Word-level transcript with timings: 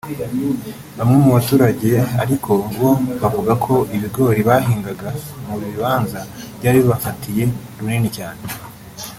Bamwe 0.97 1.17
mu 1.23 1.29
baturage 1.37 1.91
ariko 2.23 2.51
bo 2.79 2.91
bavuga 3.21 3.51
ko 3.65 3.73
ibigori 3.95 4.41
bahingaga 4.49 5.09
mu 5.45 5.55
bibanza 5.63 6.19
byari 6.57 6.77
bibafatiye 6.83 7.43
runini 7.77 8.09
cyane 8.17 8.41